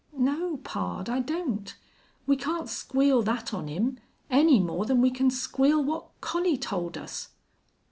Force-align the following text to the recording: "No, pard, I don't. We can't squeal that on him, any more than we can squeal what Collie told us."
"No, 0.17 0.57
pard, 0.57 1.11
I 1.11 1.19
don't. 1.19 1.77
We 2.25 2.35
can't 2.35 2.67
squeal 2.67 3.21
that 3.21 3.53
on 3.53 3.67
him, 3.67 3.99
any 4.31 4.59
more 4.59 4.83
than 4.83 4.99
we 4.99 5.11
can 5.11 5.29
squeal 5.29 5.83
what 5.83 6.09
Collie 6.21 6.57
told 6.57 6.97
us." 6.97 7.29